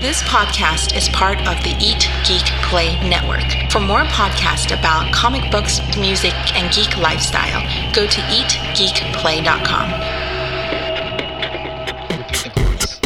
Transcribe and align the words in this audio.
This 0.00 0.22
podcast 0.22 0.96
is 0.96 1.10
part 1.10 1.46
of 1.46 1.62
the 1.62 1.76
Eat 1.78 2.08
Geek 2.26 2.46
Play 2.70 2.98
Network. 3.06 3.44
For 3.70 3.80
more 3.80 4.04
podcasts 4.04 4.72
about 4.72 5.12
comic 5.12 5.50
books, 5.52 5.78
music, 5.98 6.32
and 6.56 6.74
geek 6.74 6.96
lifestyle, 6.96 7.60
go 7.92 8.06
to 8.06 8.20
eatgeekplay.com. 8.22 9.90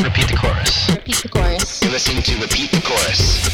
Repeat 0.05 0.29
the 0.29 0.37
chorus. 0.37 0.89
Repeat 0.89 1.17
the 1.17 1.29
chorus. 1.29 1.83
You're 1.83 1.91
listening 1.91 2.23
to 2.23 2.41
Repeat 2.41 2.71
the 2.71 2.81
Chorus. 2.87 3.51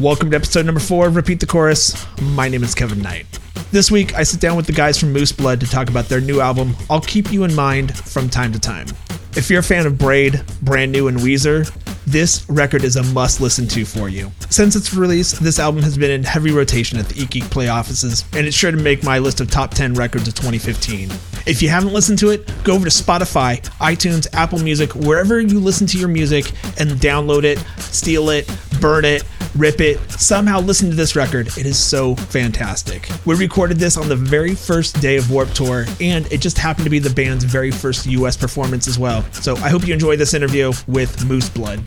Welcome 0.00 0.30
to 0.30 0.36
episode 0.36 0.64
number 0.64 0.80
four 0.80 1.08
of 1.08 1.16
Repeat 1.16 1.40
the 1.40 1.46
Chorus. 1.46 2.06
My 2.20 2.48
name 2.48 2.62
is 2.62 2.76
Kevin 2.76 3.02
Knight. 3.02 3.26
This 3.74 3.90
week, 3.90 4.14
I 4.14 4.22
sit 4.22 4.38
down 4.38 4.56
with 4.56 4.66
the 4.66 4.72
guys 4.72 5.00
from 5.00 5.12
Moose 5.12 5.32
Blood 5.32 5.58
to 5.58 5.66
talk 5.66 5.90
about 5.90 6.04
their 6.04 6.20
new 6.20 6.40
album, 6.40 6.76
I'll 6.88 7.00
Keep 7.00 7.32
You 7.32 7.42
in 7.42 7.52
Mind 7.56 7.98
from 7.98 8.30
time 8.30 8.52
to 8.52 8.60
time. 8.60 8.86
If 9.34 9.50
you're 9.50 9.58
a 9.58 9.64
fan 9.64 9.84
of 9.84 9.98
Braid, 9.98 10.40
Brand 10.62 10.92
New, 10.92 11.08
and 11.08 11.18
Weezer, 11.18 11.68
this 12.06 12.48
record 12.48 12.84
is 12.84 12.94
a 12.94 13.02
must 13.02 13.40
listen 13.40 13.66
to 13.66 13.84
for 13.84 14.08
you. 14.08 14.30
Since 14.48 14.76
its 14.76 14.94
release, 14.94 15.32
this 15.32 15.58
album 15.58 15.82
has 15.82 15.98
been 15.98 16.12
in 16.12 16.22
heavy 16.22 16.52
rotation 16.52 17.00
at 17.00 17.08
the 17.08 17.20
Eat 17.20 17.30
Geek 17.30 17.50
Play 17.50 17.66
offices, 17.66 18.24
and 18.32 18.46
it's 18.46 18.56
sure 18.56 18.70
to 18.70 18.76
make 18.76 19.02
my 19.02 19.18
list 19.18 19.40
of 19.40 19.50
top 19.50 19.72
10 19.74 19.94
records 19.94 20.28
of 20.28 20.34
2015. 20.34 21.10
If 21.44 21.60
you 21.60 21.68
haven't 21.68 21.92
listened 21.92 22.20
to 22.20 22.30
it, 22.30 22.48
go 22.62 22.74
over 22.74 22.88
to 22.88 22.90
Spotify, 22.90 23.60
iTunes, 23.78 24.32
Apple 24.34 24.60
Music, 24.60 24.94
wherever 24.94 25.40
you 25.40 25.58
listen 25.58 25.88
to 25.88 25.98
your 25.98 26.06
music, 26.06 26.52
and 26.78 26.92
download 26.92 27.42
it, 27.42 27.58
steal 27.80 28.28
it, 28.28 28.48
burn 28.80 29.04
it, 29.04 29.24
rip 29.56 29.80
it, 29.80 29.98
somehow 30.10 30.60
listen 30.60 30.90
to 30.90 30.96
this 30.96 31.14
record. 31.14 31.46
It 31.58 31.66
is 31.66 31.78
so 31.78 32.14
fantastic. 32.16 33.08
We 33.24 33.36
recorded 33.36 33.78
this 33.78 33.96
on 33.96 34.08
the 34.08 34.16
very 34.16 34.54
first 34.54 35.00
day 35.00 35.16
of 35.16 35.30
Warped 35.30 35.54
Tour, 35.54 35.86
and 36.00 36.30
it 36.32 36.40
just 36.40 36.58
happened 36.58 36.84
to 36.84 36.90
be 36.90 36.98
the 36.98 37.10
band's 37.10 37.44
very 37.44 37.70
first 37.70 38.06
US 38.06 38.36
performance 38.36 38.88
as 38.88 38.98
well. 38.98 39.24
So 39.32 39.56
I 39.56 39.68
hope 39.68 39.86
you 39.86 39.94
enjoy 39.94 40.16
this 40.16 40.34
interview 40.34 40.72
with 40.86 41.24
Moose 41.26 41.48
Blood. 41.48 41.80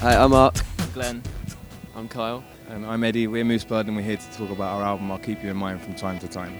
Hi, 0.00 0.16
I'm 0.16 0.30
Mark. 0.30 0.54
Glenn. 0.94 1.22
I'm 1.94 2.08
Kyle. 2.08 2.44
And 2.68 2.84
I'm 2.86 3.04
Eddie. 3.04 3.26
We're 3.26 3.44
Moose 3.44 3.64
Blood 3.64 3.86
and 3.86 3.96
we're 3.96 4.02
here 4.02 4.16
to 4.16 4.38
talk 4.38 4.50
about 4.50 4.76
our 4.76 4.82
album 4.82 5.10
I'll 5.10 5.18
Keep 5.18 5.42
You 5.42 5.50
in 5.50 5.56
Mind 5.56 5.80
from 5.80 5.94
time 5.94 6.18
to 6.20 6.28
time. 6.28 6.58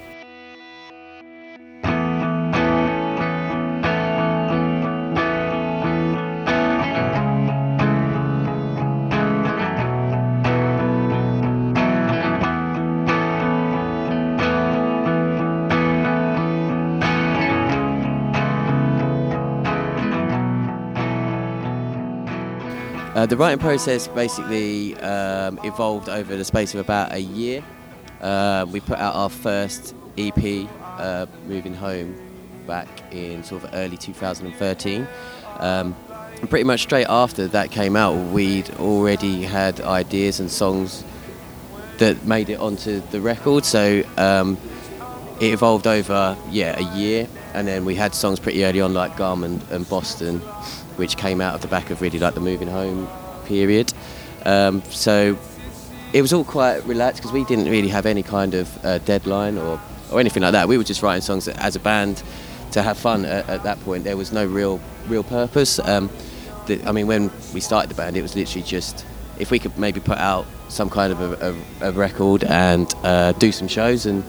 Uh, 23.26 23.28
the 23.28 23.36
writing 23.36 23.58
process 23.58 24.06
basically 24.06 24.94
um, 24.98 25.58
evolved 25.64 26.08
over 26.08 26.36
the 26.36 26.44
space 26.44 26.74
of 26.74 26.80
about 26.80 27.12
a 27.12 27.18
year. 27.18 27.60
Uh, 28.20 28.64
we 28.70 28.78
put 28.78 29.00
out 29.00 29.16
our 29.16 29.28
first 29.28 29.96
EP, 30.16 30.68
uh, 30.80 31.26
Moving 31.48 31.74
Home, 31.74 32.14
back 32.68 32.86
in 33.12 33.42
sort 33.42 33.64
of 33.64 33.70
early 33.74 33.96
2013. 33.96 35.08
Um, 35.58 35.96
pretty 36.48 36.62
much 36.62 36.82
straight 36.82 37.08
after 37.08 37.48
that 37.48 37.72
came 37.72 37.96
out, 37.96 38.14
we'd 38.30 38.70
already 38.74 39.42
had 39.42 39.80
ideas 39.80 40.38
and 40.38 40.48
songs 40.48 41.02
that 41.98 42.24
made 42.26 42.48
it 42.48 42.60
onto 42.60 43.00
the 43.10 43.20
record. 43.20 43.64
So 43.64 44.04
um, 44.16 44.56
it 45.40 45.52
evolved 45.52 45.88
over 45.88 46.36
yeah 46.52 46.78
a 46.78 46.96
year, 46.96 47.26
and 47.54 47.66
then 47.66 47.84
we 47.84 47.96
had 47.96 48.14
songs 48.14 48.38
pretty 48.38 48.64
early 48.64 48.80
on 48.80 48.94
like 48.94 49.18
and, 49.18 49.60
and 49.72 49.88
Boston, 49.88 50.40
which 50.96 51.16
came 51.16 51.40
out 51.40 51.54
of 51.54 51.62
the 51.62 51.68
back 51.68 51.90
of 51.90 52.02
really 52.02 52.18
like 52.18 52.34
the 52.34 52.40
moving 52.40 52.68
home 52.68 53.08
period. 53.44 53.92
Um, 54.44 54.82
so 54.90 55.38
it 56.12 56.22
was 56.22 56.32
all 56.32 56.44
quite 56.44 56.84
relaxed 56.86 57.20
because 57.20 57.32
we 57.32 57.44
didn't 57.44 57.70
really 57.70 57.88
have 57.88 58.06
any 58.06 58.22
kind 58.22 58.54
of 58.54 58.84
uh, 58.84 58.98
deadline 58.98 59.58
or, 59.58 59.80
or 60.10 60.20
anything 60.20 60.42
like 60.42 60.52
that. 60.52 60.68
We 60.68 60.78
were 60.78 60.84
just 60.84 61.02
writing 61.02 61.22
songs 61.22 61.48
as 61.48 61.76
a 61.76 61.80
band 61.80 62.22
to 62.72 62.82
have 62.82 62.98
fun 62.98 63.24
at, 63.24 63.48
at 63.48 63.62
that 63.64 63.80
point. 63.80 64.04
There 64.04 64.16
was 64.16 64.32
no 64.32 64.44
real 64.46 64.80
real 65.08 65.22
purpose. 65.22 65.78
Um, 65.78 66.10
the, 66.66 66.82
I 66.84 66.92
mean, 66.92 67.06
when 67.06 67.30
we 67.54 67.60
started 67.60 67.90
the 67.90 67.94
band, 67.94 68.16
it 68.16 68.22
was 68.22 68.34
literally 68.34 68.62
just 68.62 69.04
if 69.38 69.50
we 69.50 69.58
could 69.58 69.76
maybe 69.78 70.00
put 70.00 70.18
out 70.18 70.46
some 70.68 70.90
kind 70.90 71.12
of 71.12 71.20
a, 71.20 71.56
a, 71.82 71.88
a 71.90 71.92
record 71.92 72.44
and 72.44 72.92
uh, 73.02 73.32
do 73.32 73.52
some 73.52 73.68
shows 73.68 74.06
and 74.06 74.24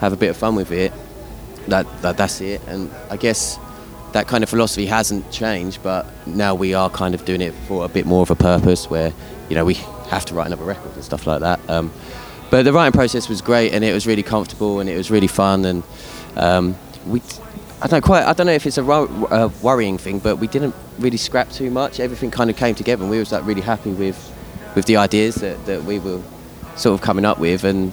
have 0.00 0.12
a 0.12 0.16
bit 0.16 0.28
of 0.28 0.36
fun 0.36 0.54
with 0.54 0.70
it. 0.70 0.92
That, 1.68 1.86
that 2.02 2.16
that's 2.16 2.40
it. 2.40 2.60
And 2.66 2.90
I 3.10 3.16
guess 3.16 3.58
that 4.12 4.26
kind 4.26 4.42
of 4.42 4.50
philosophy 4.50 4.86
hasn't 4.86 5.30
changed, 5.30 5.82
but 5.82 6.06
now 6.26 6.54
we 6.54 6.74
are 6.74 6.90
kind 6.90 7.14
of 7.14 7.24
doing 7.24 7.40
it 7.40 7.54
for 7.66 7.84
a 7.84 7.88
bit 7.88 8.06
more 8.06 8.22
of 8.22 8.30
a 8.30 8.36
purpose 8.36 8.90
where, 8.90 9.12
you 9.48 9.54
know, 9.54 9.64
we 9.64 9.74
have 10.08 10.24
to 10.26 10.34
write 10.34 10.46
another 10.46 10.64
record 10.64 10.92
and 10.94 11.04
stuff 11.04 11.26
like 11.26 11.40
that. 11.40 11.60
Um, 11.68 11.92
but 12.50 12.64
the 12.64 12.72
writing 12.72 12.92
process 12.92 13.28
was 13.28 13.40
great 13.40 13.72
and 13.72 13.84
it 13.84 13.92
was 13.92 14.06
really 14.06 14.24
comfortable 14.24 14.80
and 14.80 14.90
it 14.90 14.96
was 14.96 15.10
really 15.10 15.28
fun 15.28 15.64
and 15.64 15.82
um, 16.36 16.76
we, 17.06 17.22
I 17.80 17.86
don't 17.86 18.02
quite, 18.02 18.24
I 18.24 18.32
don't 18.32 18.46
know 18.46 18.52
if 18.52 18.66
it's 18.66 18.78
a, 18.78 18.84
a 18.84 19.48
worrying 19.62 19.98
thing, 19.98 20.18
but 20.18 20.36
we 20.36 20.48
didn't 20.48 20.74
really 20.98 21.16
scrap 21.16 21.50
too 21.50 21.70
much. 21.70 22.00
Everything 22.00 22.30
kind 22.30 22.50
of 22.50 22.56
came 22.56 22.74
together 22.74 23.02
and 23.02 23.10
we 23.10 23.18
was 23.18 23.30
like 23.30 23.46
really 23.46 23.62
happy 23.62 23.92
with, 23.92 24.18
with 24.74 24.86
the 24.86 24.96
ideas 24.96 25.36
that, 25.36 25.64
that 25.66 25.84
we 25.84 25.98
were 26.00 26.20
sort 26.76 26.98
of 26.98 27.04
coming 27.04 27.24
up 27.24 27.38
with 27.38 27.64
and 27.64 27.92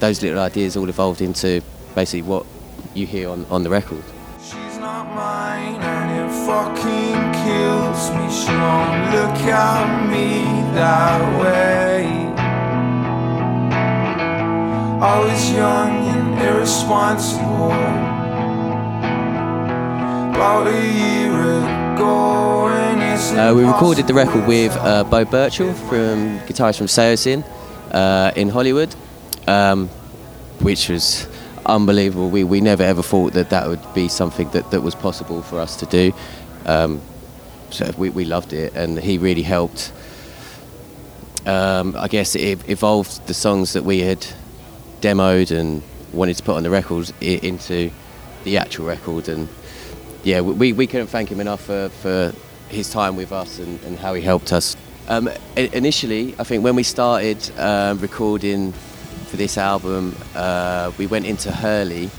those 0.00 0.22
little 0.22 0.40
ideas 0.40 0.76
all 0.76 0.88
evolved 0.88 1.20
into 1.20 1.62
basically 1.94 2.22
what 2.22 2.46
you 2.94 3.06
hear 3.06 3.28
on, 3.28 3.44
on 3.50 3.62
the 3.62 3.70
record. 3.70 4.02
Not 4.96 5.14
mine 5.14 5.74
and 5.82 6.08
it 6.22 6.32
fucking 6.46 7.20
kills 7.44 8.02
me. 8.16 8.24
She 8.32 8.48
won't 8.48 9.12
look 9.12 9.38
at 9.44 10.08
me 10.10 10.28
that 10.72 11.20
way. 11.38 12.06
I 15.12 15.20
was 15.20 15.52
young 15.52 15.92
and 16.14 16.40
irresponsible. 16.40 17.72
About 20.34 20.66
a 20.66 20.82
year 21.04 21.42
ago, 21.92 22.68
and 22.68 23.02
it's 23.02 23.32
Uh, 23.32 23.52
we 23.54 23.64
recorded 23.64 24.06
the 24.06 24.14
record 24.14 24.46
with 24.46 24.74
uh, 24.78 25.04
Beau 25.04 25.26
Burchell, 25.26 25.74
from 25.90 26.40
guitarist 26.48 26.78
from 26.78 26.86
Saosin, 26.86 27.44
uh, 27.92 28.32
in 28.34 28.48
Hollywood, 28.48 28.94
um, 29.46 29.90
which 30.60 30.88
was 30.88 31.26
unbelievable. 31.66 32.30
We, 32.30 32.44
we 32.44 32.60
never 32.60 32.82
ever 32.82 33.02
thought 33.02 33.32
that 33.34 33.50
that 33.50 33.68
would 33.68 33.82
be 33.94 34.08
something 34.08 34.48
that, 34.50 34.70
that 34.70 34.82
was 34.82 34.94
possible 34.94 35.42
for 35.42 35.60
us 35.60 35.76
to 35.76 35.86
do. 35.86 36.12
Um, 36.64 37.00
so 37.70 37.92
we, 37.96 38.10
we 38.10 38.24
loved 38.24 38.52
it, 38.52 38.74
and 38.74 38.98
he 38.98 39.18
really 39.18 39.42
helped. 39.42 39.92
Um, 41.46 41.94
I 41.96 42.08
guess 42.08 42.34
it 42.34 42.68
evolved 42.68 43.26
the 43.26 43.34
songs 43.34 43.72
that 43.74 43.84
we 43.84 44.00
had 44.00 44.26
demoed 45.00 45.50
and 45.56 45.82
wanted 46.12 46.36
to 46.36 46.42
put 46.42 46.56
on 46.56 46.62
the 46.62 46.70
records 46.70 47.12
into 47.20 47.90
the 48.44 48.58
actual 48.58 48.86
record, 48.86 49.28
and 49.28 49.48
yeah, 50.24 50.40
we, 50.40 50.72
we 50.72 50.86
couldn't 50.86 51.06
thank 51.06 51.28
him 51.28 51.40
enough 51.40 51.60
for, 51.60 51.88
for 51.88 52.32
his 52.68 52.90
time 52.90 53.14
with 53.14 53.30
us 53.30 53.58
and, 53.60 53.80
and 53.84 53.98
how 53.98 54.14
he 54.14 54.22
helped 54.22 54.52
us. 54.52 54.76
Um, 55.08 55.30
initially, 55.56 56.34
I 56.36 56.42
think 56.42 56.64
when 56.64 56.74
we 56.74 56.82
started 56.82 57.38
um, 57.58 58.00
recording 58.00 58.72
for 59.26 59.36
this 59.36 59.58
album, 59.58 60.14
uh, 60.34 60.92
we 60.98 61.06
went 61.06 61.26
into 61.26 61.50
Hurley 61.52 62.10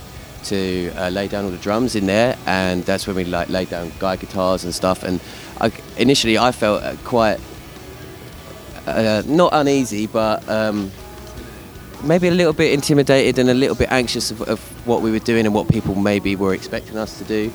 to 0.46 0.92
uh, 0.96 1.10
lay 1.10 1.28
down 1.28 1.46
all 1.46 1.52
the 1.52 1.58
drums 1.58 1.96
in 1.96 2.06
there, 2.06 2.38
and 2.46 2.84
that's 2.84 3.08
when 3.08 3.16
we 3.16 3.26
like 3.26 3.50
laid 3.50 3.70
down 3.70 3.92
guide 4.00 4.20
guitars 4.20 4.64
and 4.64 4.74
stuff. 4.74 5.04
And 5.04 5.20
I, 5.60 5.72
initially, 5.98 6.38
I 6.38 6.52
felt 6.52 6.84
uh, 6.84 6.96
quite 7.04 7.40
uh, 8.86 9.24
not 9.26 9.50
uneasy, 9.54 10.08
but 10.08 10.48
um, 10.50 10.92
maybe 12.04 12.28
a 12.28 12.32
little 12.32 12.54
bit 12.54 12.74
intimidated 12.74 13.40
and 13.40 13.50
a 13.50 13.54
little 13.54 13.76
bit 13.76 13.92
anxious 13.92 14.32
of, 14.32 14.42
of 14.44 14.60
what 14.88 15.02
we 15.02 15.12
were 15.12 15.20
doing 15.20 15.46
and 15.46 15.54
what 15.54 15.68
people 15.70 15.96
maybe 15.96 16.36
were 16.36 16.54
expecting 16.54 16.98
us 16.98 17.18
to 17.18 17.24
do. 17.24 17.52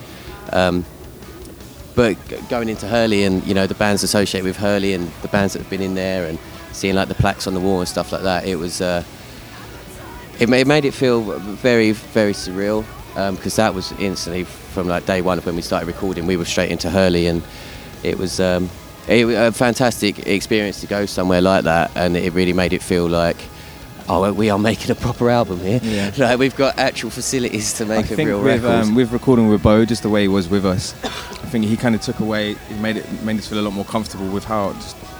Um, 0.52 0.84
but 1.94 2.16
going 2.48 2.68
into 2.68 2.88
Hurley 2.88 3.24
and 3.24 3.46
you 3.46 3.54
know 3.54 3.66
the 3.66 3.74
bands 3.74 4.02
associated 4.02 4.46
with 4.46 4.56
Hurley 4.56 4.94
and 4.94 5.10
the 5.22 5.28
bands 5.28 5.52
that 5.52 5.60
have 5.60 5.70
been 5.70 5.82
in 5.82 5.94
there 5.94 6.26
and 6.26 6.38
seeing 6.72 6.94
like 6.94 7.08
the 7.08 7.14
plaques 7.14 7.46
on 7.46 7.54
the 7.54 7.60
wall 7.60 7.80
and 7.80 7.88
stuff 7.88 8.12
like 8.12 8.22
that, 8.22 8.46
it 8.46 8.56
was 8.56 8.80
uh, 8.80 9.04
it, 10.42 10.50
it 10.50 10.66
made 10.66 10.84
it 10.84 10.92
feel 10.92 11.22
very 11.38 11.92
very 11.92 12.32
surreal 12.32 12.84
because 13.14 13.56
that 13.56 13.74
was 13.74 13.92
instantly 13.92 14.44
from 14.44 14.88
like 14.88 15.06
day 15.06 15.20
one 15.20 15.38
of 15.38 15.46
when 15.46 15.54
we 15.54 15.62
started 15.62 15.86
recording, 15.86 16.26
we 16.26 16.36
were 16.36 16.44
straight 16.44 16.70
into 16.70 16.90
Hurley 16.90 17.26
and 17.26 17.42
it 18.02 18.18
was. 18.18 18.40
Um, 18.40 18.70
it 19.08 19.24
a 19.24 19.50
fantastic 19.50 20.28
experience 20.28 20.80
to 20.80 20.86
go 20.86 21.06
somewhere 21.06 21.40
like 21.40 21.64
that, 21.64 21.90
and 21.96 22.16
it 22.16 22.32
really 22.34 22.52
made 22.52 22.72
it 22.72 22.82
feel 22.82 23.08
like, 23.08 23.36
oh, 24.08 24.32
we 24.32 24.48
are 24.48 24.60
making 24.60 24.92
a 24.92 24.94
proper 24.94 25.28
album 25.28 25.58
here. 25.58 25.80
Yeah. 25.82 26.12
like 26.18 26.38
we've 26.38 26.54
got 26.54 26.78
actual 26.78 27.10
facilities 27.10 27.72
to 27.74 27.84
make 27.84 28.10
a 28.12 28.14
think 28.14 28.28
real 28.28 28.40
record. 28.40 28.70
um, 28.70 28.94
with 28.94 29.10
recording 29.10 29.48
with 29.48 29.60
Beau, 29.60 29.84
just 29.84 30.04
the 30.04 30.08
way 30.08 30.22
he 30.22 30.28
was 30.28 30.48
with 30.48 30.64
us, 30.64 30.94
I 31.04 31.41
think 31.52 31.66
he 31.66 31.76
kind 31.76 31.94
of 31.94 32.00
took 32.00 32.18
away, 32.18 32.54
he 32.54 32.74
made 32.76 32.96
it 32.96 33.22
made 33.22 33.38
us 33.38 33.46
feel 33.46 33.60
a 33.60 33.66
lot 33.68 33.74
more 33.74 33.84
comfortable 33.84 34.26
with 34.28 34.44
how 34.44 34.70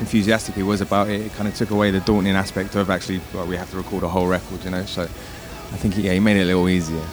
enthusiastic 0.00 0.55
he 0.55 0.62
was 0.62 0.81
about 0.81 1.11
it. 1.11 1.20
It 1.20 1.32
kind 1.34 1.46
of 1.46 1.55
took 1.55 1.70
away 1.70 1.90
the 1.90 2.00
daunting 2.00 2.34
aspect 2.34 2.75
of 2.75 2.88
actually, 2.88 3.20
well, 3.34 3.46
we 3.46 3.55
have 3.56 3.70
to 3.73 3.76
record 3.76 4.02
a 4.02 4.08
whole 4.08 4.26
record, 4.26 4.64
you 4.64 4.70
know. 4.70 4.84
So 4.87 5.02
I 5.02 5.76
think 5.76 5.96
yeah, 5.99 6.14
he 6.14 6.20
made 6.20 6.38
it 6.38 6.44
a 6.44 6.46
little 6.46 6.69
easier. 6.70 7.05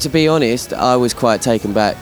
to 0.00 0.08
be 0.08 0.28
honest, 0.28 0.72
I 0.72 0.94
was 0.96 1.12
quite 1.12 1.42
taken 1.42 1.72
back 1.72 1.96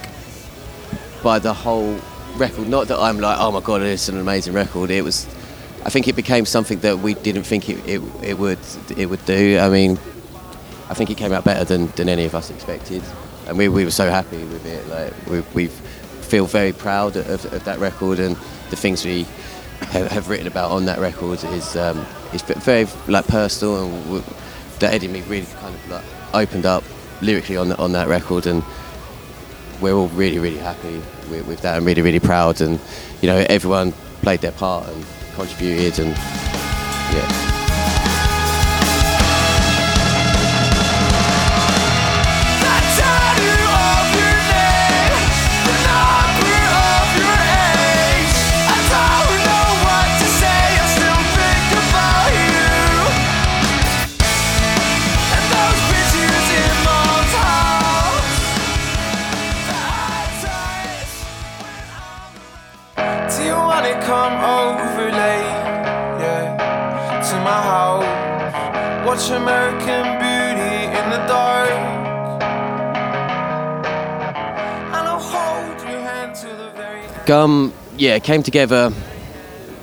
by 1.23 1.39
the 1.39 1.53
whole 1.53 1.99
record. 2.35 2.69
Not 2.69 2.87
that 2.89 2.99
I'm 2.99 3.19
like, 3.19 3.37
oh 3.39 3.51
my 3.51 3.61
god, 3.61 3.81
it's 3.81 4.09
an 4.09 4.19
amazing 4.19 4.53
record. 4.53 4.91
It 4.91 5.03
was. 5.03 5.25
I 5.85 5.89
think 5.89 6.07
it 6.07 6.15
became 6.15 6.45
something 6.45 6.79
that 6.81 6.99
we 6.99 7.15
didn't 7.15 7.43
think 7.43 7.67
it, 7.67 7.77
it, 7.87 8.01
it 8.21 8.37
would 8.37 8.59
it 8.95 9.07
would 9.09 9.25
do. 9.25 9.57
I 9.57 9.69
mean, 9.69 9.97
I 10.89 10.93
think 10.93 11.09
it 11.09 11.17
came 11.17 11.33
out 11.33 11.43
better 11.43 11.65
than, 11.65 11.87
than 11.95 12.09
any 12.09 12.25
of 12.25 12.35
us 12.35 12.51
expected, 12.51 13.01
and 13.47 13.57
we, 13.57 13.69
we 13.69 13.85
were 13.85 13.91
so 13.91 14.09
happy 14.09 14.43
with 14.43 14.65
it. 14.65 14.87
Like 14.87 15.13
we 15.27 15.41
we 15.53 15.67
feel 15.67 16.45
very 16.45 16.73
proud 16.73 17.15
of, 17.15 17.45
of 17.53 17.63
that 17.63 17.79
record 17.79 18.19
and 18.19 18.35
the 18.69 18.75
things 18.75 19.05
we 19.05 19.25
have, 19.79 20.11
have 20.11 20.29
written 20.29 20.47
about 20.47 20.71
on 20.71 20.85
that 20.85 20.99
record 20.99 21.43
is 21.45 21.75
um, 21.75 22.05
is 22.33 22.41
very 22.41 22.87
like 23.07 23.25
personal 23.27 23.85
and 23.85 24.11
we, 24.11 24.19
that 24.79 24.93
Eddie 24.93 25.05
and 25.05 25.13
me 25.13 25.21
really 25.21 25.45
kind 25.59 25.73
of 25.73 25.89
like 25.89 26.03
opened 26.33 26.65
up 26.65 26.83
lyrically 27.21 27.57
on 27.57 27.71
on 27.73 27.93
that 27.93 28.07
record 28.07 28.45
and 28.45 28.63
we're 29.81 29.93
all 29.93 30.09
really 30.09 30.39
really 30.39 30.57
happy 30.57 31.01
with, 31.29 31.47
with 31.47 31.61
that 31.61 31.77
and 31.77 31.85
really 31.85 32.01
really 32.01 32.19
proud 32.19 32.59
and 32.61 32.79
you 33.21 33.27
know 33.27 33.45
everyone 33.49 33.91
played 34.21 34.41
their 34.41 34.51
part 34.51 34.87
and 34.89 35.05
contributed 35.35 35.99
and 35.99 36.09
yeah. 37.13 37.56
Wanna 63.65 63.99
come 64.01 64.35
over 64.43 65.05
late? 65.11 65.57
Yeah, 66.21 67.21
to 67.29 67.35
my 67.41 67.61
house. 67.71 69.05
Watch 69.05 69.29
American 69.29 70.05
Beauty 70.19 70.75
in 70.99 71.05
the 71.09 71.21
dark. 71.27 71.97
The. 76.39 77.23
Gum, 77.25 77.73
yeah, 77.97 78.19
came 78.19 78.43
together 78.43 78.93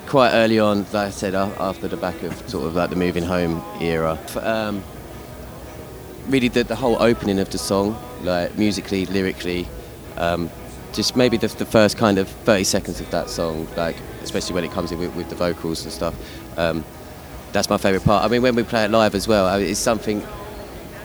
quite 0.07 0.33
early 0.33 0.59
on, 0.59 0.79
like 0.93 0.95
I 0.95 1.11
said, 1.11 1.35
after 1.35 1.89
the 1.89 1.97
back 1.97 2.23
of 2.23 2.33
sort 2.49 2.67
of 2.67 2.75
like 2.75 2.91
the 2.91 2.97
moving 2.97 3.25
home 3.25 3.63
era. 3.81 4.19
Um, 4.41 4.83
really, 6.29 6.49
the, 6.49 6.65
the 6.65 6.77
whole 6.77 7.03
opening 7.03 7.39
of 7.41 7.51
the 7.51 7.59
song, 7.59 7.99
like 8.23 8.57
musically, 8.57 9.07
lyrically, 9.07 9.67
um, 10.17 10.51
just 10.95 11.17
maybe 11.17 11.37
the, 11.37 11.49
the 11.49 11.67
first 11.67 11.97
kind 11.99 12.19
of 12.19 12.29
30 12.29 12.65
seconds 12.65 13.01
of 13.01 13.11
that 13.11 13.29
song, 13.29 13.67
like 13.77 13.97
especially 14.23 14.55
when 14.55 14.65
it 14.65 14.71
comes 14.71 14.93
in 14.93 14.99
with, 14.99 15.15
with 15.15 15.29
the 15.29 15.35
vocals 15.35 15.85
and 15.85 15.93
stuff. 15.93 16.15
Um, 16.57 16.85
that's 17.53 17.69
my 17.69 17.77
favourite 17.77 18.05
part. 18.05 18.25
I 18.25 18.29
mean, 18.29 18.43
when 18.43 18.55
we 18.55 18.63
play 18.63 18.85
it 18.85 18.91
live 18.91 19.15
as 19.15 19.29
well, 19.29 19.47
I 19.47 19.59
mean, 19.59 19.69
it's 19.69 19.81
something 19.81 20.27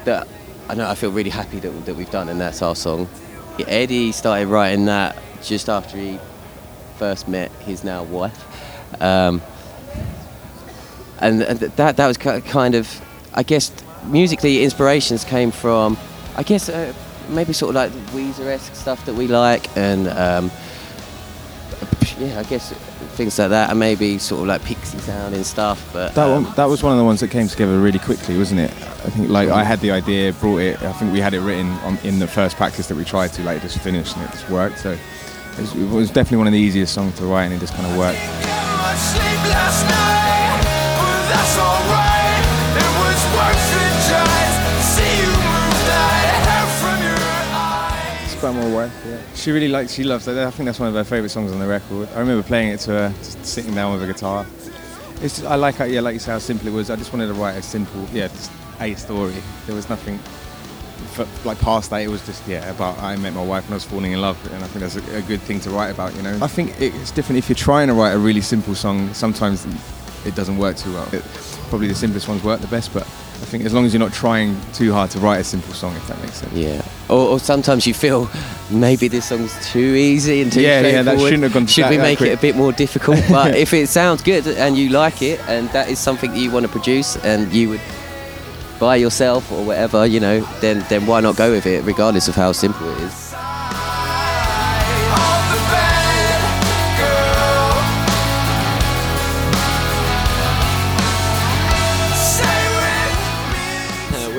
that 0.06 0.28
I 0.68 0.76
know 0.76 0.88
I 0.88 0.96
feel 0.96 1.12
really 1.12 1.30
happy 1.30 1.60
that, 1.60 1.86
that 1.86 1.96
we've 1.96 2.10
done, 2.12 2.30
and 2.30 2.40
that's 2.40 2.62
our 2.62 2.76
song. 2.76 3.08
Eddie 3.68 4.12
started 4.14 4.48
writing 4.48 4.86
that 4.86 5.18
just 5.44 5.68
after 5.68 5.98
he 5.98 6.18
first 6.98 7.28
met 7.28 7.52
his 7.64 7.84
now 7.84 8.04
wife, 8.04 9.02
um, 9.02 9.42
and, 11.20 11.42
and 11.42 11.60
that 11.60 11.98
that 11.98 12.08
was 12.08 12.18
kind 12.18 12.76
of, 12.76 13.02
I 13.34 13.44
guess, 13.44 13.72
musically 14.06 14.64
inspirations 14.64 15.24
came 15.26 15.52
from, 15.52 15.98
I 16.38 16.44
guess, 16.44 16.70
uh, 16.70 16.94
maybe 17.30 17.54
sort 17.54 17.70
of 17.70 17.76
like 17.76 17.92
Weezer-esque 18.14 18.76
stuff 18.76 19.06
that 19.06 19.16
we 19.16 19.28
like, 19.28 19.76
and 19.78 20.08
um, 20.10 20.52
yeah, 22.20 22.40
I 22.40 22.44
guess 22.44 22.74
things 23.16 23.38
like 23.40 23.50
that, 23.50 23.70
and 23.70 23.80
maybe 23.80 24.18
sort 24.18 24.42
of 24.42 24.48
like 24.48 24.64
Pixie 24.64 24.98
sound 25.00 25.36
and 25.36 25.46
stuff. 25.46 25.90
But 25.94 26.16
That 26.16 26.30
um, 26.30 26.44
one, 26.44 26.56
that 26.56 26.66
was 26.66 26.84
one 26.84 26.92
of 26.92 26.98
the 26.98 27.06
ones 27.06 27.20
that 27.20 27.30
came 27.32 27.48
together 27.48 27.80
really 27.80 28.00
quickly, 28.00 28.38
wasn't 28.38 28.62
it? 28.62 28.72
I 28.72 29.10
think 29.10 29.30
like 29.30 29.50
I 29.50 29.64
had 29.64 29.80
the 29.80 29.92
idea, 29.92 30.34
brought 30.34 30.60
it. 30.60 30.82
I 30.82 30.92
think 30.94 31.14
we 31.14 31.20
had 31.20 31.34
it 31.34 31.40
written 31.42 31.68
on, 31.84 31.98
in 32.04 32.20
the 32.20 32.28
first 32.28 32.58
practice 32.58 32.88
that 32.88 32.96
we 32.96 33.06
tried 33.06 33.34
to, 33.34 33.44
like 33.44 33.62
just 33.62 33.80
finished 33.80 34.16
and 34.18 34.26
it 34.26 34.32
just 34.32 34.50
worked. 34.50 34.80
So 34.80 34.92
it 34.92 35.00
was, 35.60 35.76
it 35.76 35.90
was 35.90 36.08
definitely 36.10 36.38
one 36.38 36.48
of 36.48 36.54
the 36.54 36.60
easiest 36.60 36.94
songs 36.94 37.16
to 37.18 37.26
write, 37.26 37.46
and 37.46 37.54
it 37.54 37.60
just 37.60 37.74
kind 37.74 37.88
of 37.88 37.98
worked. 37.98 38.20
Quite. 48.40 48.92
Yeah. 49.06 49.22
She 49.36 49.52
really 49.52 49.68
likes. 49.68 49.94
She 49.94 50.04
loves 50.04 50.28
it. 50.28 50.38
I 50.38 50.52
think 50.52 50.66
that's 50.66 50.80
one 50.80 50.90
of 50.90 50.96
her 50.96 51.04
favourite 51.04 51.32
songs 51.32 51.52
on 51.52 51.60
the 51.60 51.68
record. 51.68 52.10
I 52.16 52.20
remember 52.20 52.44
playing 52.44 52.70
it 52.70 52.80
to 52.82 52.92
her, 52.92 53.14
just 53.20 53.46
sitting 53.46 53.74
down 53.76 53.94
with 53.94 54.04
a 54.04 54.12
guitar. 54.12 54.46
It's 55.22 55.38
just, 55.40 55.46
I 55.46 55.56
like 55.56 55.76
how, 55.76 55.86
yeah, 55.86 56.00
like 56.00 56.14
you 56.14 56.20
say, 56.20 56.32
how 56.32 56.40
simple 56.40 56.68
it 56.68 56.72
was. 56.72 56.90
I 56.90 56.96
just 56.96 57.12
wanted 57.12 57.28
to 57.28 57.34
write 57.34 57.58
a 57.58 57.62
simple, 57.62 58.06
yeah, 58.14 58.28
just 58.30 58.52
a 58.80 58.96
story. 58.96 59.36
There 59.66 59.76
was 59.76 59.90
nothing 59.90 60.16
f- 61.18 61.46
like 61.46 61.60
past 61.60 61.90
that. 61.90 61.98
It 62.02 62.08
was 62.08 62.26
just 62.26 62.48
yeah, 62.48 62.70
about 62.72 62.98
I 63.00 63.16
met 63.18 63.34
my 63.34 63.44
wife 63.44 63.66
and 63.66 63.74
I 63.74 63.76
was 63.76 63.86
falling 63.86 64.14
in 64.14 64.22
love, 64.22 64.38
and 64.54 64.64
I 64.64 64.68
think 64.68 64.82
that's 64.82 64.96
a, 64.96 65.18
a 65.18 65.22
good 65.22 65.42
thing 65.42 65.60
to 65.62 65.70
write 65.70 65.90
about. 65.90 66.16
You 66.16 66.22
know, 66.22 66.40
I 66.42 66.48
think 66.48 66.80
it's 66.80 67.12
different 67.12 67.38
if 67.38 67.50
you're 67.50 67.56
trying 67.56 67.88
to 67.88 67.94
write 67.94 68.12
a 68.12 68.20
really 68.20 68.42
simple 68.42 68.76
song. 68.76 69.14
Sometimes 69.14 69.66
it 70.26 70.36
doesn't 70.36 70.58
work 70.58 70.78
too 70.78 70.94
well. 70.94 71.08
It, 71.14 71.24
probably 71.70 71.88
the 71.88 71.96
simplest 71.96 72.28
ones 72.28 72.44
work 72.44 72.60
the 72.62 72.68
best, 72.68 72.94
but 72.94 73.04
I 73.04 73.46
think 73.46 73.64
as 73.66 73.74
long 73.74 73.86
as 73.86 73.94
you're 73.94 74.00
not 74.00 74.12
trying 74.14 74.60
too 74.74 74.92
hard 74.92 75.12
to 75.12 75.20
write 75.20 75.38
a 75.40 75.44
simple 75.44 75.74
song, 75.74 75.96
if 75.96 76.08
that 76.08 76.20
makes 76.22 76.36
sense. 76.38 76.52
Yeah. 76.54 76.82
Or, 77.08 77.30
or 77.30 77.40
sometimes 77.40 77.88
you 77.88 77.94
feel 77.94 78.30
maybe 78.70 79.08
this 79.08 79.26
song's 79.30 79.54
too 79.72 79.80
easy 79.80 80.42
and 80.42 80.52
too 80.52 80.62
Yeah, 80.62 80.82
yeah, 80.82 81.02
that 81.04 81.20
shouldn't 81.20 81.44
have 81.44 81.54
gone 81.54 81.66
Should 81.68 81.86
that- 81.86 81.92
we 81.92 81.98
that 81.98 82.04
make 82.04 82.18
quick. 82.18 82.32
it 82.32 82.38
a 82.38 82.42
bit 82.42 82.56
more 82.56 82.72
difficult? 82.74 83.24
But 83.30 83.56
if 83.56 83.74
it 83.74 83.88
sounds 83.88 84.22
good 84.22 84.46
and 84.48 84.78
you 84.78 84.90
like 84.90 85.22
it, 85.22 85.40
and 85.48 85.70
that 85.70 85.90
is 85.90 86.00
something 86.00 86.32
that 86.32 86.38
you 86.40 86.52
want 86.52 86.66
to 86.66 86.72
produce, 86.72 87.16
and 87.18 87.52
you 87.54 87.70
would 87.70 87.82
buy 88.80 88.96
yourself 88.98 89.52
or 89.52 89.64
whatever, 89.64 90.06
you 90.06 90.20
know, 90.20 90.40
then 90.62 90.86
then 90.90 91.06
why 91.06 91.20
not 91.22 91.36
go 91.38 91.52
with 91.52 91.66
it, 91.66 91.84
regardless 91.86 92.28
of 92.28 92.36
how 92.36 92.52
simple 92.52 92.90
it 92.92 93.02
is. 93.04 93.29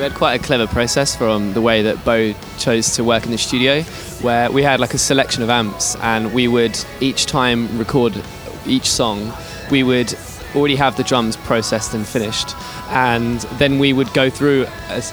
We 0.01 0.05
had 0.05 0.15
quite 0.15 0.41
a 0.41 0.43
clever 0.43 0.65
process 0.65 1.15
from 1.15 1.53
the 1.53 1.61
way 1.61 1.83
that 1.83 2.03
Beau 2.03 2.33
chose 2.57 2.95
to 2.95 3.03
work 3.03 3.25
in 3.25 3.29
the 3.29 3.37
studio, 3.37 3.83
where 4.23 4.51
we 4.51 4.63
had 4.63 4.79
like 4.79 4.95
a 4.95 4.97
selection 4.97 5.43
of 5.43 5.51
amps, 5.51 5.95
and 5.97 6.33
we 6.33 6.47
would 6.47 6.75
each 7.01 7.27
time 7.27 7.77
record 7.77 8.19
each 8.65 8.89
song, 8.89 9.31
we 9.69 9.83
would 9.83 10.11
already 10.55 10.75
have 10.75 10.97
the 10.97 11.03
drums 11.03 11.37
processed 11.37 11.93
and 11.93 12.03
finished, 12.07 12.55
and 12.89 13.41
then 13.59 13.77
we 13.77 13.93
would 13.93 14.11
go 14.15 14.27
through 14.27 14.65
a 14.89 15.03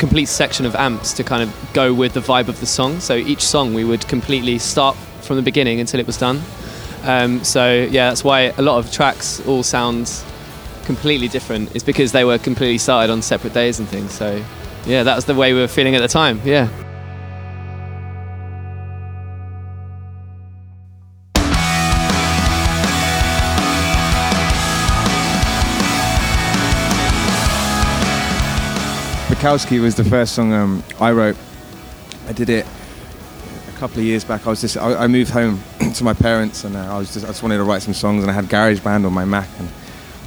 complete 0.00 0.26
section 0.26 0.66
of 0.66 0.74
amps 0.74 1.12
to 1.12 1.22
kind 1.22 1.44
of 1.44 1.70
go 1.72 1.94
with 1.94 2.14
the 2.14 2.20
vibe 2.20 2.48
of 2.48 2.58
the 2.58 2.66
song. 2.66 2.98
So 2.98 3.14
each 3.14 3.44
song 3.44 3.74
we 3.74 3.84
would 3.84 4.08
completely 4.08 4.58
start 4.58 4.96
from 5.20 5.36
the 5.36 5.42
beginning 5.42 5.78
until 5.78 6.00
it 6.00 6.06
was 6.08 6.18
done. 6.18 6.42
Um, 7.04 7.44
so 7.44 7.86
yeah, 7.92 8.08
that's 8.08 8.24
why 8.24 8.52
a 8.58 8.62
lot 8.62 8.78
of 8.78 8.90
tracks 8.90 9.40
all 9.46 9.62
sound 9.62 10.08
completely 10.84 11.28
different 11.28 11.74
is 11.74 11.82
because 11.82 12.12
they 12.12 12.24
were 12.24 12.38
completely 12.38 12.78
started 12.78 13.12
on 13.12 13.22
separate 13.22 13.54
days 13.54 13.78
and 13.78 13.88
things. 13.88 14.12
So, 14.12 14.42
yeah, 14.86 15.02
that 15.02 15.14
was 15.14 15.24
the 15.24 15.34
way 15.34 15.52
we 15.52 15.60
were 15.60 15.68
feeling 15.68 15.94
at 15.94 16.00
the 16.00 16.08
time. 16.08 16.40
Yeah. 16.44 16.68
Bukowski 29.42 29.80
was 29.80 29.96
the 29.96 30.04
first 30.04 30.36
song 30.36 30.52
um, 30.52 30.84
I 31.00 31.10
wrote. 31.10 31.36
I 32.28 32.32
did 32.32 32.48
it 32.48 32.64
a 33.68 33.72
couple 33.76 33.98
of 33.98 34.04
years 34.04 34.24
back. 34.24 34.46
I 34.46 34.50
was 34.50 34.60
just 34.60 34.76
I, 34.76 34.94
I 34.94 35.06
moved 35.08 35.32
home 35.32 35.60
to 35.94 36.04
my 36.04 36.14
parents 36.14 36.62
and 36.62 36.76
uh, 36.76 36.94
I 36.94 36.98
was 36.98 37.12
just 37.12 37.24
I 37.24 37.28
just 37.28 37.42
wanted 37.42 37.56
to 37.56 37.64
write 37.64 37.82
some 37.82 37.92
songs 37.92 38.22
and 38.22 38.30
I 38.30 38.34
had 38.34 38.44
GarageBand 38.44 39.04
on 39.04 39.12
my 39.12 39.24
Mac 39.24 39.48
and 39.58 39.68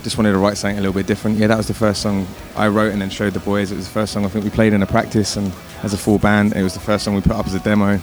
just 0.06 0.18
wanted 0.20 0.34
to 0.34 0.38
write 0.38 0.56
something 0.56 0.78
a 0.78 0.82
little 0.82 0.94
bit 0.94 1.08
different. 1.08 1.40
Yeah, 1.40 1.48
that 1.48 1.58
was 1.58 1.68
the 1.68 1.74
first 1.74 2.04
song 2.04 2.28
I 2.56 2.68
wrote 2.68 2.94
and 2.94 3.02
then 3.02 3.10
showed 3.10 3.34
the 3.34 3.40
boys. 3.40 3.72
It 3.72 3.76
was 3.76 3.88
the 3.88 3.92
first 3.92 4.14
song 4.14 4.24
I 4.24 4.28
think 4.28 4.46
we 4.46 4.52
played 4.52 4.72
in 4.72 4.84
a 4.84 4.86
practice 4.86 5.36
and 5.36 5.52
as 5.82 5.94
a 5.94 5.98
full 5.98 6.20
band. 6.20 6.56
It 6.56 6.62
was 6.62 6.76
the 6.76 6.80
first 6.80 7.04
song 7.04 7.16
we 7.16 7.22
put 7.22 7.32
up 7.32 7.48
as 7.48 7.56
a 7.56 7.60
demo. 7.60 8.00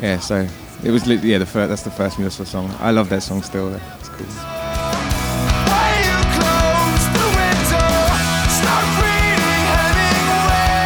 Yeah, 0.00 0.18
so 0.18 0.44
it 0.82 0.90
was 0.90 1.06
yeah 1.06 1.38
the 1.38 1.46
first 1.46 1.68
that's 1.68 1.84
the 1.84 1.90
first 1.92 2.18
Musa 2.18 2.44
song. 2.44 2.74
I 2.80 2.90
love 2.90 3.08
that 3.10 3.22
song 3.22 3.44
still. 3.44 3.72
It's 3.72 4.08
cool. 4.08 4.26
Why 4.26 6.02
you 6.02 6.18
close 6.34 7.06
the 7.14 7.22
window? 7.38 7.94
Start 8.50 8.86
reading 8.98 9.62
Hemingway. 9.70 10.82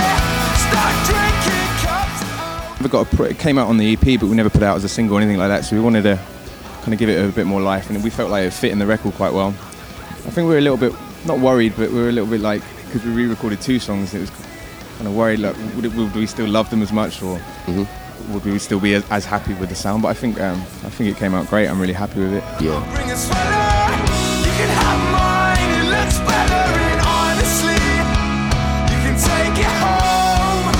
Start 0.60 0.94
drinking 1.08 1.72
cups 1.88 2.20
of 2.20 2.82
never 2.82 2.92
got 2.92 3.18
a 3.18 3.22
it 3.30 3.38
came 3.38 3.56
out 3.56 3.68
on 3.68 3.78
the 3.78 3.94
EP, 3.94 4.20
but 4.20 4.28
we 4.28 4.36
never 4.36 4.50
put 4.50 4.62
out 4.62 4.76
as 4.76 4.84
a 4.84 4.90
single 4.90 5.16
or 5.16 5.20
anything 5.22 5.38
like 5.38 5.48
that. 5.48 5.64
So 5.64 5.74
we 5.74 5.80
wanted 5.80 6.02
to 6.02 6.20
kind 6.82 6.92
of 6.92 6.98
give 6.98 7.08
it 7.08 7.24
a 7.24 7.32
bit 7.32 7.46
more 7.46 7.62
life, 7.62 7.88
and 7.88 8.04
we 8.04 8.10
felt 8.10 8.30
like 8.30 8.44
it 8.44 8.52
fit 8.52 8.72
in 8.72 8.78
the 8.78 8.86
record 8.86 9.14
quite 9.14 9.32
well. 9.32 9.54
I 10.26 10.30
think 10.30 10.46
we 10.48 10.54
were 10.54 10.58
a 10.58 10.60
little 10.62 10.76
bit 10.78 10.92
not 11.26 11.38
worried, 11.38 11.74
but 11.76 11.90
we 11.90 11.98
were 12.00 12.08
a 12.08 12.12
little 12.12 12.28
bit 12.30 12.40
like 12.40 12.62
because 12.86 13.04
we 13.04 13.12
re-recorded 13.12 13.60
two 13.60 13.78
songs, 13.78 14.14
it 14.14 14.20
was 14.20 14.30
kind 14.98 15.06
of 15.08 15.14
worried 15.16 15.40
like 15.40 15.56
would, 15.74 15.84
it, 15.84 15.94
would 15.94 16.14
we 16.14 16.26
still 16.26 16.48
love 16.48 16.70
them 16.70 16.82
as 16.82 16.92
much 16.92 17.22
or 17.22 17.38
Mhm. 17.66 17.86
would 18.32 18.44
we 18.44 18.58
still 18.58 18.80
be 18.80 18.94
as, 18.94 19.04
as 19.10 19.24
happy 19.24 19.54
with 19.54 19.68
the 19.68 19.74
sound? 19.74 20.02
But 20.02 20.08
I 20.08 20.14
think 20.14 20.40
um, 20.40 20.60
I 20.84 20.90
think 20.90 21.10
it 21.10 21.16
came 21.18 21.34
out 21.34 21.48
great. 21.48 21.68
I'm 21.68 21.80
really 21.80 21.92
happy 21.94 22.20
with 22.20 22.32
it. 22.34 22.44
Yeah. 22.60 22.80
Bring 22.94 23.10
a 23.10 23.16
sweater, 23.16 23.40
you 24.46 24.52
can 24.58 24.68
have 24.82 25.00
mine. 25.12 25.70
It 25.80 25.86
looks 25.90 26.18
better, 26.20 26.64
and 26.90 27.00
honestly, 27.06 27.80
you 28.92 28.98
can 29.04 29.16
take 29.18 29.58
it 29.60 29.72
home. 29.84 30.72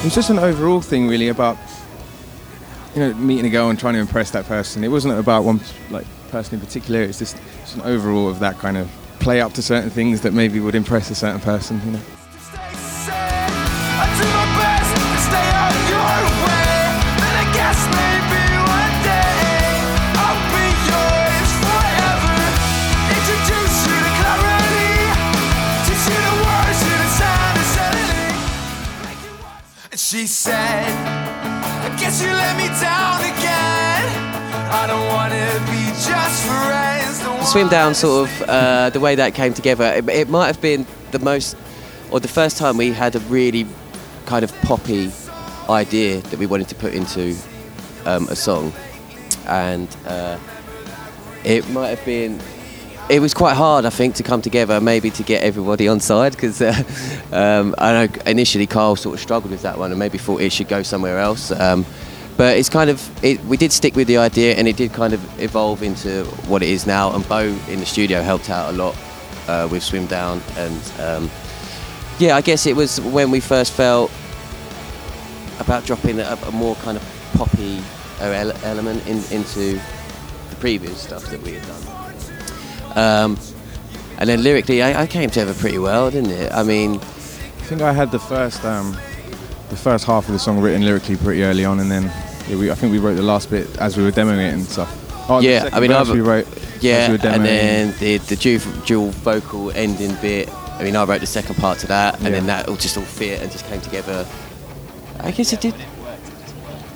It 0.00 0.04
was 0.06 0.14
just 0.14 0.30
an 0.30 0.38
overall 0.38 0.80
thing, 0.80 1.08
really, 1.08 1.28
about 1.28 1.56
you 2.94 3.00
know 3.00 3.14
meeting 3.14 3.46
a 3.46 3.50
girl 3.50 3.70
and 3.70 3.78
trying 3.78 3.94
to 3.94 4.00
impress 4.00 4.30
that 4.32 4.46
person. 4.46 4.82
It 4.84 4.88
wasn't 4.88 5.18
about 5.18 5.44
one 5.44 5.60
like 5.90 6.06
person 6.32 6.54
in 6.54 6.60
particular. 6.60 7.02
It's 7.02 7.18
just, 7.18 7.36
just 7.60 7.76
an 7.76 7.82
overall 7.82 8.26
of 8.28 8.40
that 8.40 8.58
kind 8.58 8.76
of 8.76 8.90
play 9.20 9.40
up 9.40 9.52
to 9.52 9.62
certain 9.62 9.90
things 9.90 10.22
that 10.22 10.32
maybe 10.32 10.58
would 10.58 10.74
impress 10.74 11.10
a 11.10 11.14
certain 11.14 11.40
person. 11.40 11.80
You 11.84 11.92
know. 11.92 12.00
She 29.94 30.26
said, 30.26 30.84
I 31.84 31.96
guess 31.98 32.20
you 32.22 32.28
let 32.28 32.56
me 32.58 32.68
down 32.80 33.20
again. 33.20 33.51
Swim 37.44 37.68
Down, 37.68 37.94
sort 37.94 38.28
of 38.28 38.42
uh, 38.48 38.88
the 38.90 39.00
way 39.00 39.14
that 39.14 39.34
came 39.34 39.52
together. 39.52 39.84
It, 39.84 40.08
it 40.08 40.28
might 40.30 40.46
have 40.46 40.60
been 40.62 40.86
the 41.10 41.18
most, 41.18 41.54
or 42.10 42.18
the 42.18 42.28
first 42.28 42.56
time 42.56 42.78
we 42.78 42.92
had 42.92 43.14
a 43.14 43.18
really 43.20 43.66
kind 44.24 44.42
of 44.42 44.52
poppy 44.62 45.10
idea 45.68 46.22
that 46.22 46.38
we 46.38 46.46
wanted 46.46 46.68
to 46.68 46.74
put 46.74 46.94
into 46.94 47.36
um, 48.06 48.26
a 48.28 48.36
song, 48.36 48.72
and 49.46 49.94
uh, 50.06 50.38
it 51.44 51.68
might 51.68 51.88
have 51.88 52.04
been. 52.06 52.40
It 53.10 53.20
was 53.20 53.34
quite 53.34 53.54
hard, 53.54 53.84
I 53.84 53.90
think, 53.90 54.14
to 54.14 54.22
come 54.22 54.40
together, 54.40 54.80
maybe 54.80 55.10
to 55.10 55.22
get 55.22 55.42
everybody 55.42 55.88
on 55.88 56.00
side, 56.00 56.32
because 56.32 56.62
uh, 56.62 56.82
um, 57.32 57.74
I 57.76 57.92
know 57.92 58.14
initially 58.24 58.66
Carl 58.66 58.96
sort 58.96 59.16
of 59.16 59.20
struggled 59.20 59.50
with 59.50 59.62
that 59.62 59.76
one 59.76 59.90
and 59.90 59.98
maybe 59.98 60.16
thought 60.16 60.40
it 60.40 60.52
should 60.52 60.68
go 60.68 60.82
somewhere 60.82 61.18
else. 61.18 61.50
Um, 61.50 61.84
but 62.36 62.56
it's 62.56 62.68
kind 62.68 62.90
of 62.90 63.24
it, 63.24 63.42
we 63.44 63.56
did 63.56 63.72
stick 63.72 63.94
with 63.94 64.08
the 64.08 64.16
idea 64.16 64.54
and 64.54 64.66
it 64.66 64.76
did 64.76 64.92
kind 64.92 65.12
of 65.12 65.40
evolve 65.40 65.82
into 65.82 66.24
what 66.48 66.62
it 66.62 66.68
is 66.68 66.86
now. 66.86 67.14
And 67.14 67.26
Beau 67.28 67.56
in 67.68 67.80
the 67.80 67.86
studio 67.86 68.22
helped 68.22 68.50
out 68.50 68.72
a 68.72 68.76
lot 68.76 68.96
uh, 69.48 69.68
with 69.70 69.82
Swim 69.82 70.06
Down. 70.06 70.40
And 70.56 70.92
um, 71.00 71.30
yeah 72.18 72.36
I 72.36 72.40
guess 72.40 72.66
it 72.66 72.76
was 72.76 73.00
when 73.00 73.30
we 73.30 73.40
first 73.40 73.72
felt 73.72 74.10
about 75.58 75.84
dropping 75.84 76.20
a, 76.20 76.38
a 76.46 76.50
more 76.52 76.74
kind 76.76 76.96
of 76.96 77.30
poppy 77.34 77.80
uh, 78.20 78.52
element 78.64 79.06
in, 79.06 79.18
into 79.30 79.80
the 80.50 80.56
previous 80.58 81.02
stuff 81.02 81.26
that 81.30 81.42
we 81.42 81.52
had 81.52 81.66
done. 81.66 81.82
Um, 82.94 83.38
and 84.18 84.28
then 84.28 84.42
lyrically 84.42 84.82
I, 84.82 85.02
I 85.02 85.06
came 85.06 85.28
together 85.30 85.54
pretty 85.54 85.78
well 85.78 86.10
didn't 86.10 86.30
it? 86.30 86.52
I 86.52 86.62
mean 86.62 86.96
I 86.96 87.64
think 87.64 87.82
I 87.82 87.92
had 87.92 88.10
the 88.10 88.18
first 88.18 88.64
um, 88.64 88.96
the 89.72 89.78
first 89.78 90.04
half 90.04 90.26
of 90.28 90.32
the 90.32 90.38
song 90.38 90.60
written 90.60 90.84
lyrically 90.84 91.16
pretty 91.16 91.42
early 91.42 91.64
on, 91.64 91.80
and 91.80 91.90
then 91.90 92.04
yeah, 92.48 92.56
we, 92.56 92.70
I 92.70 92.74
think 92.74 92.92
we 92.92 92.98
wrote 92.98 93.14
the 93.14 93.22
last 93.22 93.50
bit 93.50 93.66
as 93.78 93.96
we 93.96 94.02
were 94.04 94.12
demoing 94.12 94.46
it 94.46 94.52
and 94.54 94.64
stuff. 94.64 94.98
Oh, 95.30 95.40
Yeah, 95.40 95.68
I 95.72 95.80
mean, 95.80 95.92
I've- 95.92 96.12
we 96.12 96.20
wrote 96.20 96.46
as 96.46 96.82
Yeah, 96.82 97.08
we 97.08 97.12
were 97.14 97.18
demoing. 97.18 97.34
and 97.36 97.44
then 97.46 97.94
the 97.98 98.18
the 98.18 98.36
dual, 98.36 98.60
dual 98.84 99.10
vocal 99.10 99.70
ending 99.72 100.14
bit. 100.20 100.48
I 100.78 100.84
mean, 100.84 100.94
I 100.96 101.04
wrote 101.04 101.20
the 101.20 101.26
second 101.26 101.56
part 101.56 101.78
to 101.80 101.86
that, 101.88 102.20
and 102.20 102.34
then 102.34 102.46
that 102.46 102.68
all 102.68 102.76
just 102.76 102.96
all 102.98 103.04
fit 103.04 103.40
and 103.40 103.50
just 103.50 103.66
came 103.66 103.80
together. 103.80 104.26
I 105.20 105.30
guess 105.30 105.52
it 105.52 105.60
did. 105.60 105.74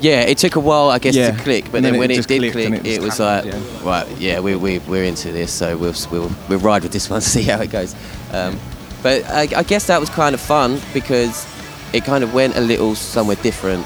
Yeah, 0.00 0.23
it 0.23 0.37
took 0.37 0.56
a 0.56 0.61
while, 0.61 0.90
I 0.90 0.99
guess, 0.99 1.14
Yeah, 1.14 1.30
to 1.30 1.42
click, 1.42 1.64
but 1.71 1.76
and 1.76 1.85
then, 1.87 1.92
then 1.92 1.95
it 1.95 1.99
when 2.00 2.11
it 2.11 2.26
did 2.26 2.52
click, 2.52 2.54
it, 2.54 2.87
it 2.87 3.00
was 3.00 3.18
like, 3.18 3.45
happened, 3.47 3.83
right, 3.83 4.06
yeah, 4.18 4.40
we 4.40 4.54
we 4.54 4.78
we're 4.80 5.04
into 5.04 5.33
this, 5.33 5.50
so 5.50 5.75
we'll 5.78 5.95
we'll 6.11 6.30
we'll 6.50 6.59
ride 6.59 6.83
with 6.83 6.92
this 6.92 7.09
one, 7.09 7.21
see 7.35 7.42
how 7.45 7.61
it 7.62 7.71
goes. 7.71 7.95
Um, 8.33 8.59
but 9.02 9.25
I, 9.30 9.42
I 9.56 9.62
guess 9.62 9.87
that 9.87 9.99
was 10.00 10.11
kind 10.11 10.35
of 10.35 10.40
fun 10.40 10.80
because 10.92 11.47
it 11.96 12.04
kind 12.04 12.22
of 12.22 12.34
went 12.34 12.56
a 12.56 12.60
little 12.60 12.94
somewhere 12.94 13.36
different, 13.36 13.84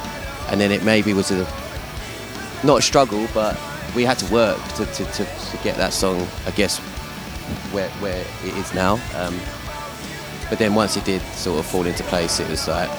and 0.50 0.60
then 0.60 0.72
it 0.72 0.82
maybe 0.82 1.12
was 1.12 1.30
a 1.30 1.46
not 2.64 2.78
a 2.78 2.82
struggle, 2.82 3.26
but 3.32 3.58
we 3.94 4.04
had 4.04 4.18
to 4.18 4.32
work 4.32 4.58
to, 4.74 4.84
to, 4.86 5.04
to, 5.04 5.24
to 5.24 5.56
get 5.62 5.76
that 5.76 5.92
song, 5.92 6.26
I 6.46 6.50
guess, 6.50 6.78
where, 7.72 7.88
where 8.00 8.20
it 8.44 8.54
is 8.56 8.74
now. 8.74 8.94
Um, 9.14 9.38
but 10.48 10.58
then 10.58 10.74
once 10.74 10.96
it 10.96 11.04
did 11.04 11.22
sort 11.34 11.60
of 11.60 11.66
fall 11.66 11.86
into 11.86 12.02
place, 12.04 12.40
it 12.40 12.48
was 12.48 12.66
like, 12.68 12.90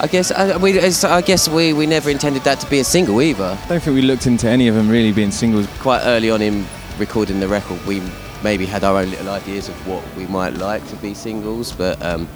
I 0.00 0.08
guess, 0.10 0.32
I, 0.32 0.56
we, 0.56 0.78
I 0.80 1.20
guess 1.22 1.48
we, 1.48 1.72
we 1.72 1.86
never 1.86 2.10
intended 2.10 2.42
that 2.42 2.58
to 2.60 2.68
be 2.68 2.80
a 2.80 2.84
single 2.84 3.22
either. 3.22 3.56
I 3.62 3.68
don't 3.68 3.80
think 3.80 3.94
we 3.94 4.02
looked 4.02 4.26
into 4.26 4.48
any 4.48 4.68
of 4.68 4.74
them 4.74 4.88
really 4.88 5.12
being 5.12 5.30
singles. 5.30 5.66
Quite 5.78 6.02
early 6.04 6.30
on 6.30 6.42
in 6.42 6.66
recording 6.98 7.40
the 7.40 7.48
record, 7.48 7.84
we 7.86 8.02
maybe 8.42 8.66
had 8.66 8.82
our 8.82 8.98
own 8.98 9.10
little 9.10 9.30
ideas 9.30 9.68
of 9.68 9.86
what 9.86 10.02
we 10.16 10.26
might 10.26 10.54
like 10.54 10.86
to 10.88 10.96
be 10.96 11.14
singles, 11.14 11.72
but 11.72 12.02
um, 12.02 12.28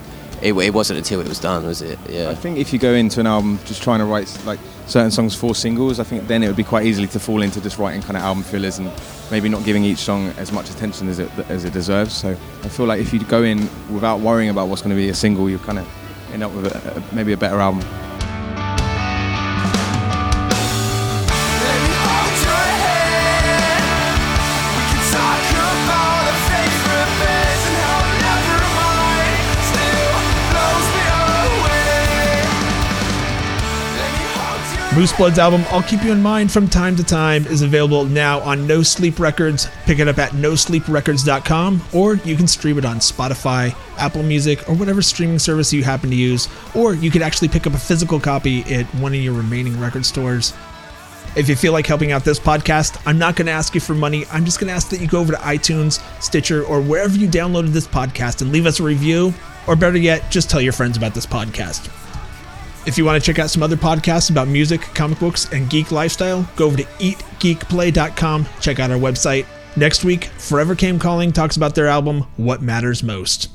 it, 0.43 0.53
it 0.53 0.75
wasn't 0.75 0.99
until 0.99 1.21
it 1.21 1.29
was 1.29 1.41
done, 1.41 1.65
was 1.65 1.83
it? 1.83 1.99
Yeah. 2.09 2.31
I 2.31 2.35
think 2.35 2.59
if 2.59 2.73
you 2.73 2.79
go 2.79 2.93
into 2.93 3.21
an 3.21 3.27
album 3.27 3.59
just 3.65 3.83
trying 3.83 4.01
to 4.01 4.05
write 4.05 4.37
like 4.45 4.61
certain 4.87 5.11
songs 5.11 5.35
for 5.35 5.55
singles, 5.55 5.99
I 5.99 6.05
think 6.05 6.27
then 6.29 6.43
it 6.43 6.47
would 6.47 6.57
be 6.57 6.65
quite 6.65 6.87
easily 6.87 7.07
to 7.09 7.21
fall 7.21 7.43
into 7.43 7.61
just 7.61 7.79
writing 7.79 8.03
kind 8.03 8.17
of 8.17 8.23
album 8.23 8.43
fillers 8.43 8.79
and 8.79 8.91
maybe 9.31 9.49
not 9.49 9.65
giving 9.65 9.85
each 9.85 9.99
song 9.99 10.29
as 10.39 10.53
much 10.53 10.71
attention 10.71 11.09
as 11.09 11.19
it 11.19 11.31
as 11.49 11.65
it 11.65 11.73
deserves. 11.73 12.15
So 12.15 12.31
I 12.63 12.69
feel 12.69 12.87
like 12.87 13.01
if 13.01 13.13
you 13.13 13.21
go 13.25 13.43
in 13.43 13.69
without 13.93 14.21
worrying 14.21 14.51
about 14.51 14.69
what's 14.69 14.83
going 14.83 14.95
to 14.95 15.01
be 15.01 15.09
a 15.09 15.15
single, 15.15 15.49
you 15.49 15.59
kind 15.59 15.79
of 15.79 15.89
end 16.33 16.43
up 16.43 16.53
with 16.53 16.67
a, 16.67 16.97
a, 16.97 17.15
maybe 17.15 17.33
a 17.33 17.37
better 17.37 17.59
album. 17.59 17.83
Hold 34.97 35.03
Moose 35.03 35.17
Blood's 35.17 35.39
album, 35.39 35.63
I'll 35.71 35.83
Keep 35.83 36.05
You 36.05 36.13
in 36.13 36.23
Mind 36.23 36.51
from 36.51 36.69
Time 36.69 36.97
to 36.97 37.05
Time, 37.05 37.47
is 37.47 37.61
available 37.61 38.07
now 38.07 38.41
on 38.41 38.67
No 38.67 38.83
Sleep 38.83 39.19
Records. 39.21 39.69
Pick 39.85 39.99
it 39.99 40.09
up 40.09 40.19
at 40.19 40.31
nosleeprecords.com, 40.33 41.83
or 41.93 42.15
you 42.15 42.35
can 42.35 42.47
stream 42.47 42.79
it 42.79 42.85
on 42.87 42.97
Spotify, 42.97 43.77
Apple 43.99 44.23
Music, 44.23 44.67
or 44.69 44.75
whatever 44.75 45.03
streaming 45.03 45.39
service 45.39 45.73
you 45.73 45.85
happen 45.85 46.09
to 46.09 46.17
use, 46.17 46.49
or 46.75 46.95
you 46.95 47.11
could 47.11 47.21
actually 47.21 47.49
pick 47.49 47.67
up 47.67 47.75
a 47.75 47.79
physical 47.79 48.19
copy 48.19 48.63
at 48.75 48.87
one 48.95 49.13
of 49.13 49.21
your 49.21 49.35
remaining 49.35 49.79
record 49.79 50.07
stores. 50.07 50.55
If 51.37 51.51
you 51.51 51.57
feel 51.57 51.75
like 51.75 51.87
helping 51.87 52.13
out 52.13 52.25
this 52.25 52.41
podcast, 52.41 53.01
I'm 53.05 53.19
not 53.19 53.37
going 53.37 53.47
to 53.47 53.53
ask 53.53 53.75
you 53.75 53.81
for 53.83 53.95
money. 53.95 54.25
I'm 54.33 54.47
just 54.47 54.59
going 54.59 54.69
to 54.69 54.75
ask 54.75 54.89
that 54.89 55.01
you 55.01 55.07
go 55.07 55.21
over 55.21 55.33
to 55.33 55.39
iTunes, 55.39 56.01
Stitcher, 56.23 56.65
or 56.65 56.81
wherever 56.81 57.15
you 57.15 57.29
downloaded 57.29 57.73
this 57.73 57.87
podcast 57.87 58.41
and 58.41 58.51
leave 58.51 58.65
us 58.65 58.81
a 58.81 58.83
review, 58.83 59.35
or 59.67 59.77
better 59.77 59.99
yet, 59.99 60.31
just 60.31 60.49
tell 60.49 60.61
your 60.61 60.73
friends 60.73 60.97
about 60.97 61.13
this 61.13 61.27
podcast. 61.27 62.06
If 62.87 62.97
you 62.97 63.05
want 63.05 63.23
to 63.23 63.27
check 63.33 63.41
out 63.41 63.51
some 63.51 63.65
other 63.65 63.77
podcasts 63.77 64.31
about 64.31 64.47
music, 64.47 64.81
comic 64.81 65.19
books, 65.19 65.53
and 65.53 65.69
geek 65.69 65.91
lifestyle, 65.91 66.49
go 66.55 66.67
over 66.67 66.77
to 66.77 66.85
eatgeekplay.com. 66.85 68.47
Check 68.61 68.79
out 68.79 68.93
our 68.93 68.99
website. 68.99 69.45
Next 69.77 70.05
week, 70.05 70.27
Forever 70.39 70.75
Came 70.75 70.99
Calling 70.99 71.33
talks 71.33 71.57
about 71.57 71.75
their 71.75 71.89
album, 71.89 72.21
What 72.37 72.63
Matters 72.63 73.03
Most. 73.03 73.51